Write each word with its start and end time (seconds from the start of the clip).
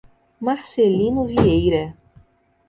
Marcelino 0.45 1.27
Vieira 1.27 1.93